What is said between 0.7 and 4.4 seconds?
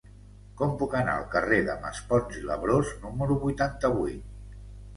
puc anar al carrer de Maspons i Labrós número vuitanta-vuit?